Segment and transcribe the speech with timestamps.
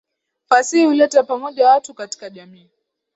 [0.45, 2.69] Fasihi huleta pamoja watu katika jamii.